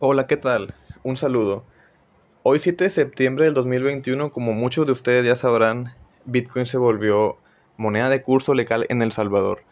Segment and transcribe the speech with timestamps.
[0.00, 0.76] Hola, ¿qué tal?
[1.02, 1.64] Un saludo.
[2.44, 5.92] Hoy 7 de septiembre del 2021, como muchos de ustedes ya sabrán,
[6.24, 7.36] Bitcoin se volvió
[7.76, 9.64] moneda de curso legal en El Salvador.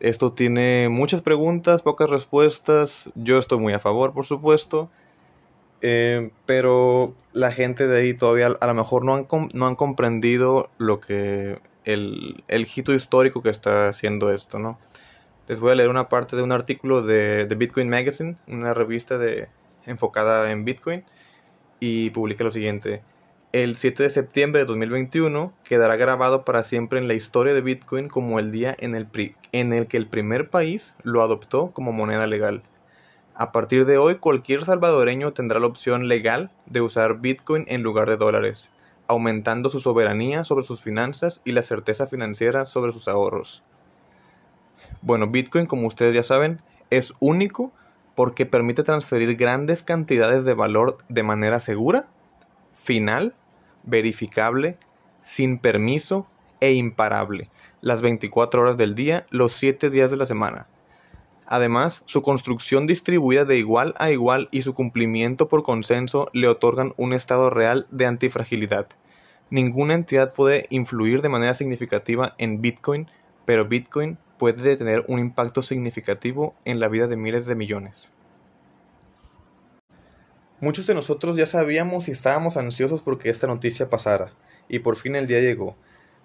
[0.00, 3.10] Esto tiene muchas preguntas, pocas respuestas.
[3.16, 4.88] Yo estoy muy a favor, por supuesto.
[5.82, 10.70] Eh, pero la gente de ahí todavía a lo mejor no han, no han comprendido
[10.78, 14.78] lo que el, el hito histórico que está haciendo esto, ¿no?
[15.48, 19.18] Les voy a leer una parte de un artículo de, de Bitcoin Magazine, una revista
[19.18, 19.48] de,
[19.86, 21.04] enfocada en Bitcoin,
[21.80, 23.02] y publica lo siguiente.
[23.52, 28.08] El 7 de septiembre de 2021 quedará grabado para siempre en la historia de Bitcoin
[28.08, 29.08] como el día en el,
[29.52, 32.62] en el que el primer país lo adoptó como moneda legal.
[33.34, 38.08] A partir de hoy, cualquier salvadoreño tendrá la opción legal de usar Bitcoin en lugar
[38.08, 38.72] de dólares,
[39.08, 43.62] aumentando su soberanía sobre sus finanzas y la certeza financiera sobre sus ahorros.
[45.02, 46.60] Bueno, Bitcoin, como ustedes ya saben,
[46.90, 47.72] es único
[48.16, 52.08] porque permite transferir grandes cantidades de valor de manera segura,
[52.74, 53.34] final,
[53.84, 54.78] verificable,
[55.22, 56.26] sin permiso
[56.60, 57.50] e imparable,
[57.82, 60.66] las 24 horas del día, los 7 días de la semana.
[61.46, 66.94] Además, su construcción distribuida de igual a igual y su cumplimiento por consenso le otorgan
[66.96, 68.88] un estado real de antifragilidad.
[69.50, 73.08] Ninguna entidad puede influir de manera significativa en Bitcoin,
[73.44, 78.10] pero Bitcoin puede tener un impacto significativo en la vida de miles de millones.
[80.60, 84.32] Muchos de nosotros ya sabíamos y estábamos ansiosos porque esta noticia pasara,
[84.68, 85.76] y por fin el día llegó.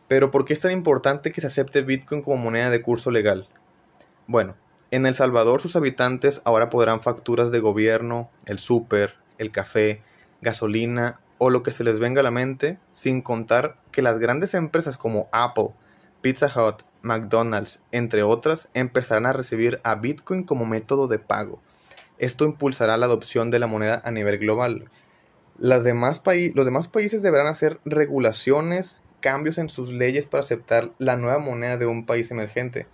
[0.08, 3.48] Pero ¿por qué es tan importante que se acepte Bitcoin como moneda de curso legal?
[4.28, 4.56] Bueno,
[4.90, 10.02] en El Salvador sus habitantes ahora podrán facturas de gobierno, el súper, el café,
[10.42, 14.54] gasolina o lo que se les venga a la mente, sin contar que las grandes
[14.54, 15.70] empresas como Apple,
[16.22, 21.60] Pizza Hut, McDonald's, entre otras, empezarán a recibir a Bitcoin como método de pago.
[22.18, 24.90] Esto impulsará la adopción de la moneda a nivel global.
[25.58, 26.22] Demás
[26.54, 31.78] los demás países deberán hacer regulaciones, cambios en sus leyes para aceptar la nueva moneda
[31.78, 32.88] de un país emergente.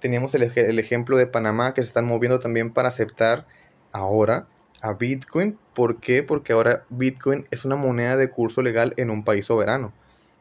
[0.00, 3.46] Teníamos el, el ejemplo de Panamá que se están moviendo también para aceptar
[3.92, 4.46] ahora
[4.80, 5.58] a Bitcoin.
[5.74, 6.22] ¿Por qué?
[6.22, 9.92] Porque ahora Bitcoin es una moneda de curso legal en un país soberano.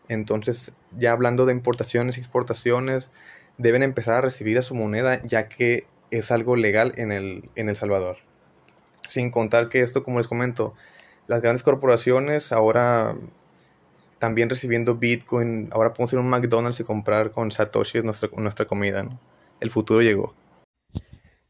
[0.07, 3.11] Entonces, ya hablando de importaciones y exportaciones,
[3.57, 7.69] deben empezar a recibir a su moneda ya que es algo legal en El, en
[7.69, 8.17] el Salvador.
[9.07, 10.73] Sin contar que esto, como les comento,
[11.27, 13.15] las grandes corporaciones ahora
[14.19, 18.65] también recibiendo Bitcoin, ahora podemos ir a un McDonald's y comprar con Satoshi nuestra, nuestra
[18.65, 19.07] comida.
[19.59, 20.33] El futuro llegó.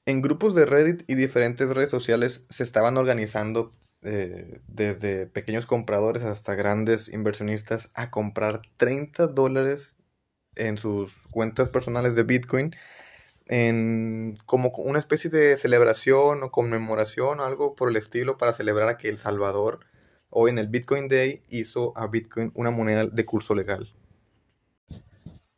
[0.06, 3.74] En grupos de Reddit y diferentes redes sociales se estaban organizando
[4.04, 9.96] eh, desde pequeños compradores hasta grandes inversionistas a comprar 30 dólares
[10.56, 12.76] en sus cuentas personales de Bitcoin
[13.48, 18.90] en como una especie de celebración o conmemoración o algo por el estilo para celebrar
[18.90, 19.80] a que El Salvador
[20.30, 23.94] hoy en el Bitcoin Day hizo a Bitcoin una moneda de curso legal.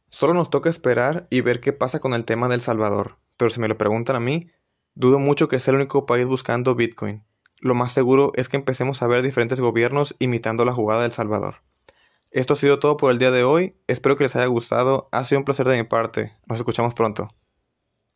[0.08, 3.60] Solo nos toca esperar y ver qué pasa con el tema del Salvador, pero si
[3.60, 4.50] me lo preguntan a mí,
[4.96, 7.24] dudo mucho que sea el único país buscando Bitcoin
[7.62, 11.64] lo más seguro es que empecemos a ver diferentes gobiernos imitando la jugada del Salvador.
[12.32, 15.26] Esto ha sido todo por el día de hoy, espero que les haya gustado, ha
[15.26, 17.30] sido un placer de mi parte, nos escuchamos pronto.